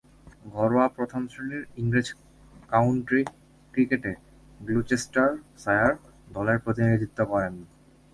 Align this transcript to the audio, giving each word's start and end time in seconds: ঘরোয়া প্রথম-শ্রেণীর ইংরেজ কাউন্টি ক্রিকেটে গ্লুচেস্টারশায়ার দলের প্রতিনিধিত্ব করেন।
ঘরোয়া 0.53 0.85
প্রথম-শ্রেণীর 0.87 1.63
ইংরেজ 1.77 2.07
কাউন্টি 2.71 3.21
ক্রিকেটে 3.73 4.11
গ্লুচেস্টারশায়ার 4.59 5.93
দলের 6.27 6.57
প্রতিনিধিত্ব 6.59 7.19
করেন। 7.25 7.53